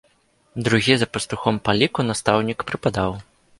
[0.65, 3.11] Другі за пастухом па ліку настаўнік прыпадаў.